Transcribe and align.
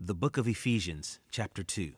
The 0.00 0.14
Book 0.14 0.36
of 0.36 0.46
Ephesians, 0.46 1.18
chapter 1.32 1.64
2. 1.64 1.92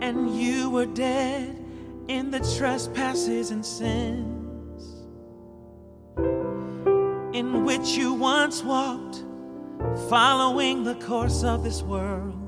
And 0.00 0.40
you 0.40 0.70
were 0.70 0.86
dead 0.86 1.60
in 2.06 2.30
the 2.30 2.38
trespasses 2.56 3.50
and 3.50 3.66
sins 3.66 4.84
in 7.36 7.64
which 7.64 7.88
you 7.96 8.14
once 8.14 8.62
walked, 8.62 9.24
following 10.08 10.84
the 10.84 10.94
course 10.94 11.42
of 11.42 11.64
this 11.64 11.82
world, 11.82 12.47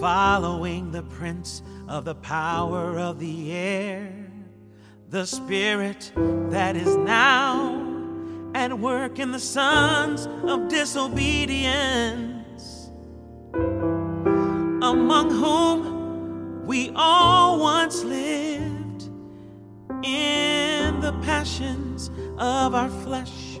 following 0.00 0.90
the 0.90 1.02
prince 1.02 1.62
of 1.88 2.04
the 2.04 2.14
power 2.14 2.98
of 2.98 3.18
the 3.18 3.52
air, 3.52 4.30
the 5.08 5.26
spirit 5.26 6.12
that 6.50 6.76
is 6.76 6.96
now 6.96 7.80
at 8.54 8.78
work 8.78 9.18
in 9.18 9.32
the 9.32 9.38
sons 9.38 10.26
of 10.44 10.68
disobedience, 10.68 12.90
among 14.82 15.30
whom 15.30 16.66
we 16.66 16.90
all 16.94 17.58
once 17.58 18.04
lived 18.04 19.08
in 20.04 21.00
the 21.00 21.12
passions 21.22 22.10
of 22.38 22.74
our 22.74 22.90
flesh, 23.02 23.58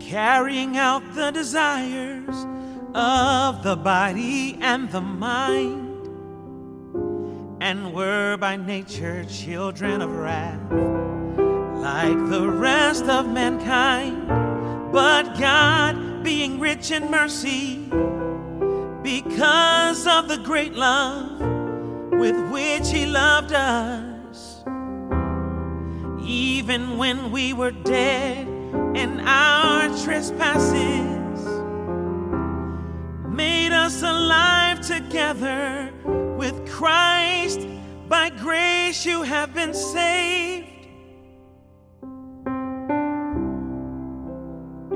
carrying 0.00 0.76
out 0.76 1.02
the 1.14 1.30
desires 1.30 2.46
of 2.94 3.62
the 3.62 3.76
body 3.76 4.58
and 4.60 4.90
the 4.90 5.00
mind 5.00 5.88
and 7.60 7.92
were 7.92 8.36
by 8.36 8.56
nature 8.56 9.24
children 9.24 10.00
of 10.00 10.10
wrath, 10.10 10.70
like 11.80 12.30
the 12.30 12.48
rest 12.48 13.04
of 13.04 13.28
mankind. 13.28 14.26
But 14.92 15.38
God, 15.38 16.22
being 16.22 16.60
rich 16.60 16.90
in 16.90 17.10
mercy, 17.10 17.90
because 19.02 20.06
of 20.06 20.28
the 20.28 20.38
great 20.44 20.74
love 20.74 21.40
with 22.12 22.36
which 22.50 22.88
He 22.90 23.06
loved 23.06 23.52
us, 23.52 24.62
even 26.22 26.96
when 26.96 27.30
we 27.30 27.52
were 27.52 27.70
dead 27.70 28.46
in 28.96 29.20
our 29.20 29.88
trespasses, 30.04 31.27
made 33.38 33.70
us 33.70 34.02
alive 34.02 34.80
together 34.80 35.92
with 36.36 36.68
Christ. 36.68 37.60
By 38.08 38.30
grace 38.30 39.06
you 39.06 39.22
have 39.22 39.54
been 39.54 39.72
saved 39.72 40.88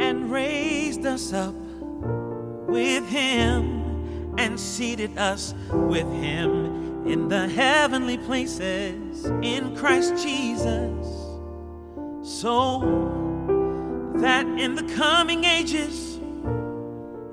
and 0.01 0.29
raised 0.29 1.07
us 1.07 1.33
up 1.33 1.55
with 1.55 3.09
Him 3.09 4.35
and 4.39 4.59
seated 4.59 5.17
us 5.17 5.55
with 5.71 6.11
Him 6.13 7.07
in 7.07 7.29
the 7.29 7.47
heavenly 7.47 8.19
places 8.19 9.25
in 9.41 9.77
Christ 9.77 10.21
Jesus. 10.21 11.07
So 12.25 12.81
that 14.17 14.47
in 14.59 14.75
the 14.75 14.93
coming 14.97 15.45
ages 15.45 16.12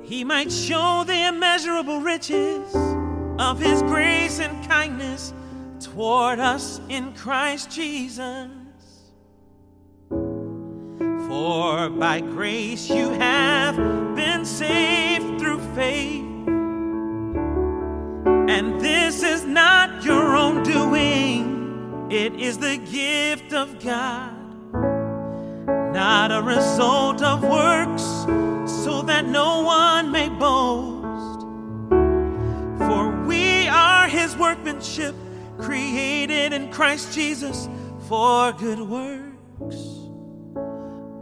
He 0.10 0.24
might 0.24 0.52
show 0.52 1.04
the 1.06 1.28
immeasurable 1.28 2.02
riches 2.02 2.76
of 3.38 3.60
his 3.60 3.84
grace 3.84 4.40
and 4.40 4.68
kindness 4.68 5.36
toward 5.80 6.40
us 6.40 6.82
in 6.90 7.14
Christ 7.14 7.70
Jesus. 7.70 8.50
For 10.10 11.90
by 11.90 12.22
grace 12.22 12.90
you 12.90 13.12
have 13.12 13.76
been 14.16 14.46
saved 14.46 15.40
through 15.40 15.60
faith. 15.76 16.26
And 18.50 18.82
this 18.82 19.22
is 19.22 19.46
not 19.46 20.04
your 20.04 20.36
own 20.36 20.64
doing, 20.64 22.08
it 22.10 22.34
is 22.34 22.58
the 22.58 22.78
gift 22.78 23.54
of 23.54 23.80
God, 23.80 24.34
not 25.94 26.32
a 26.32 26.42
result 26.42 27.22
of 27.22 27.44
works, 27.44 28.26
that 29.10 29.26
no 29.26 29.64
one 29.64 30.12
may 30.12 30.30
boast. 30.30 31.42
For 32.78 33.10
we 33.26 33.68
are 33.68 34.08
his 34.08 34.38
workmanship, 34.38 35.16
created 35.58 36.54
in 36.54 36.72
Christ 36.72 37.12
Jesus 37.12 37.68
for 38.08 38.54
good 38.54 38.80
works, 38.80 39.78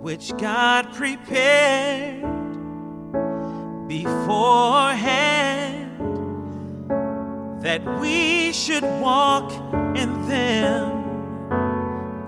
which 0.04 0.36
God 0.36 0.94
prepared 0.94 2.24
beforehand 3.88 5.88
that 7.62 7.82
we 8.02 8.52
should 8.52 8.84
walk 8.84 9.50
in 9.96 10.28
them. 10.28 10.92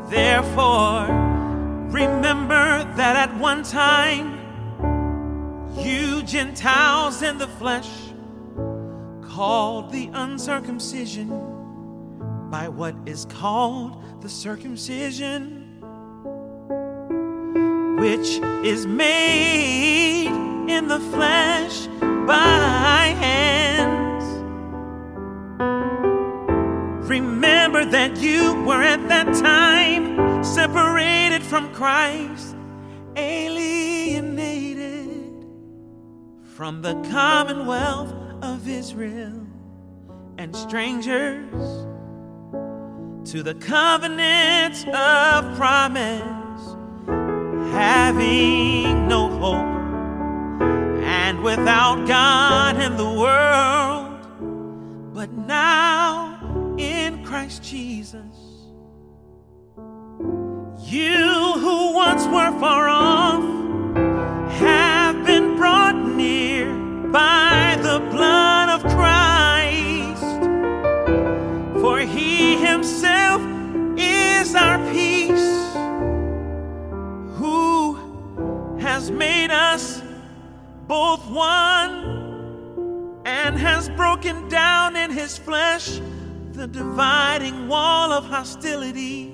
Therefore, 0.09 1.05
remember 1.91 2.85
that 2.95 3.17
at 3.17 3.37
one 3.37 3.63
time, 3.63 4.38
you 5.89 6.21
Gentiles 6.23 7.21
in 7.21 7.37
the 7.37 7.47
flesh, 7.47 7.89
called 9.21 9.91
the 9.91 10.09
uncircumcision 10.13 11.29
by 12.49 12.67
what 12.67 12.95
is 13.05 13.25
called 13.25 14.21
the 14.21 14.29
circumcision, 14.29 15.81
which 17.99 18.39
is 18.65 18.85
made 18.85 20.27
in 20.69 20.87
the 20.87 20.99
flesh 20.99 21.87
by 22.27 23.15
hands. 23.19 24.25
Remember 27.09 27.85
that 27.85 28.17
you 28.17 28.63
were 28.65 28.83
at 28.83 29.07
that 29.09 29.33
time 29.35 30.43
separated 30.43 31.41
from 31.41 31.73
Christ, 31.73 32.48
from 36.59 36.81
the 36.81 36.93
commonwealth 37.09 38.13
of 38.41 38.67
Israel 38.67 39.47
and 40.37 40.53
strangers 40.53 41.53
to 43.23 43.41
the 43.41 43.53
covenant 43.61 44.85
of 44.89 45.55
promise, 45.55 46.21
having 47.71 49.07
no 49.07 49.29
hope 49.39 51.01
and 51.01 51.41
without 51.43 52.05
God 52.05 52.77
in 52.81 52.97
the 52.97 53.09
world, 53.09 55.13
but 55.13 55.31
now 55.31 56.75
in 56.77 57.23
Christ 57.23 57.63
Jesus. 57.63 58.35
You 60.81 61.53
who 61.55 61.93
once 61.93 62.25
were 62.25 62.51
far 62.59 62.89
off 62.89 63.08
himself 72.71 73.41
is 73.97 74.55
our 74.55 74.77
peace, 74.91 75.73
who 77.37 77.95
has 78.77 79.09
made 79.11 79.51
us 79.51 80.01
both 80.87 81.25
one 81.29 83.21
and 83.25 83.57
has 83.57 83.89
broken 83.89 84.47
down 84.49 84.95
in 84.95 85.11
his 85.11 85.37
flesh 85.37 85.99
the 86.51 86.67
dividing 86.67 87.67
wall 87.67 88.11
of 88.11 88.25
hostility 88.25 89.27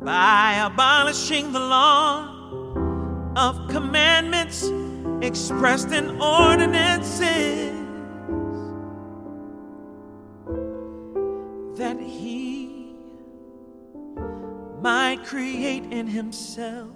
by 0.00 0.62
abolishing 0.64 1.52
the 1.52 1.60
law 1.60 2.28
of 3.36 3.68
commandments 3.68 4.70
expressed 5.22 5.90
in 5.90 6.20
ordinances, 6.20 7.73
create 15.24 15.84
in 15.84 16.06
himself 16.06 16.90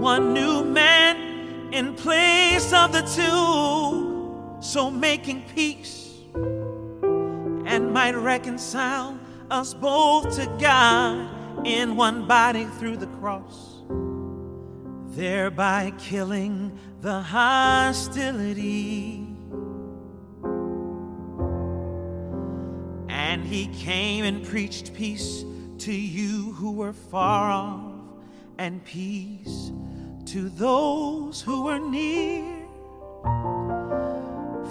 one 0.00 0.34
new 0.34 0.64
man 0.64 1.72
in 1.72 1.94
place 1.94 2.72
of 2.72 2.92
the 2.92 3.02
two, 3.02 4.60
so 4.60 4.90
making 4.90 5.42
peace 5.54 6.14
and 6.34 7.92
might 7.92 8.14
reconcile 8.14 9.18
us 9.50 9.74
both 9.74 10.36
to 10.36 10.46
God 10.60 11.66
in 11.66 11.96
one 11.96 12.26
body 12.26 12.64
through 12.78 12.96
the 12.96 13.06
cross 13.18 13.76
thereby 15.16 15.90
killing 15.96 16.78
the 17.00 17.22
hostility. 17.22 19.26
And 23.08 23.42
he 23.42 23.68
came 23.68 24.26
and 24.26 24.44
preached 24.44 24.92
peace 24.92 25.42
to 25.78 25.92
you 25.92 26.52
who 26.52 26.72
were 26.72 26.92
far 26.92 27.50
off, 27.50 27.92
and 28.58 28.84
peace 28.84 29.70
to 30.26 30.48
those 30.48 31.42
who 31.42 31.64
were 31.64 31.78
near. 31.78 32.66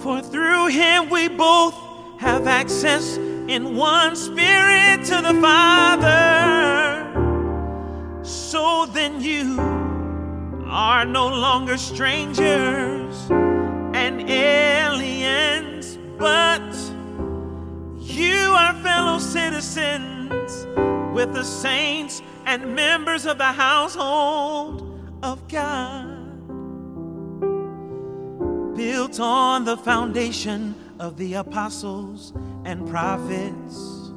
For 0.02 0.20
through 0.22 0.68
him 0.68 1.08
we 1.10 1.28
both 1.28 1.74
have 2.18 2.46
access 2.46 3.16
in 3.16 3.76
one 3.76 4.16
spirit 4.16 5.04
to 5.04 5.22
the 5.22 5.34
Father. 5.40 7.04
So 8.24 8.86
then 8.86 9.20
you 9.20 9.58
are 10.68 11.04
no 11.04 11.28
longer 11.28 11.76
strangers 11.76 13.30
with 21.16 21.32
the 21.32 21.42
saints 21.42 22.20
and 22.44 22.74
members 22.74 23.24
of 23.24 23.38
the 23.38 23.44
household 23.44 25.00
of 25.22 25.48
God. 25.48 26.12
Built 28.76 29.18
on 29.18 29.64
the 29.64 29.78
foundation 29.78 30.74
of 31.00 31.16
the 31.16 31.32
apostles 31.32 32.34
and 32.66 32.86
prophets, 32.86 34.12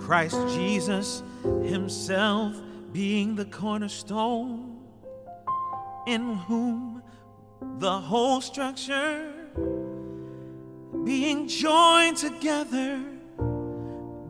Christ 0.00 0.36
Jesus 0.48 1.22
Himself 1.62 2.60
being 2.92 3.34
the 3.34 3.46
cornerstone, 3.46 4.82
in 6.06 6.34
whom 6.34 7.02
the 7.78 7.98
whole 8.00 8.42
structure 8.42 9.32
being 11.04 11.48
joined 11.48 12.18
together 12.18 13.17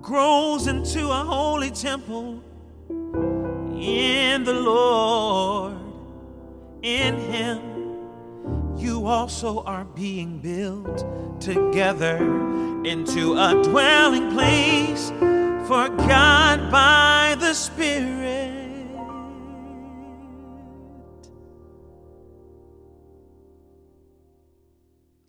grows 0.03 0.67
into 0.67 1.09
a 1.09 1.25
holy 1.25 1.71
temple 1.71 2.43
in 3.79 4.45
the 4.45 4.55
Lord. 4.55 5.77
In 6.83 7.17
Him, 7.33 7.59
you 8.77 9.07
also 9.07 9.63
are 9.65 9.85
being 9.85 10.39
built 10.39 11.05
together 11.41 12.17
into 12.85 13.35
a 13.35 13.61
dwelling 13.65 14.31
place 14.33 14.98